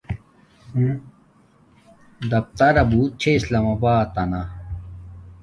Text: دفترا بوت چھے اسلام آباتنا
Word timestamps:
دفترا 2.31 2.83
بوت 2.91 3.11
چھے 3.21 3.31
اسلام 3.37 3.65
آباتنا 3.73 4.41